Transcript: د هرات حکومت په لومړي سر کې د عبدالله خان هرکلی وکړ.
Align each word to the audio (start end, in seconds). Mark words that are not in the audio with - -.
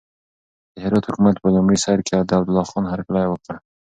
د 0.73 0.75
هرات 0.83 1.03
حکومت 1.09 1.35
په 1.39 1.47
لومړي 1.55 1.77
سر 1.85 1.99
کې 2.07 2.15
د 2.21 2.31
عبدالله 2.37 2.65
خان 2.69 2.85
هرکلی 2.91 3.25
وکړ. 3.29 3.55